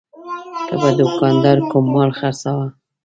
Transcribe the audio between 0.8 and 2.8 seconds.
به دوکاندار کوم مال خرڅاوه.